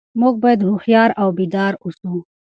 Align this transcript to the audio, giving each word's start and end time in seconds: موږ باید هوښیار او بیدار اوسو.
موږ 0.21 0.33
باید 0.43 0.65
هوښیار 0.67 1.09
او 1.21 1.29
بیدار 1.37 1.73
اوسو. 1.83 2.13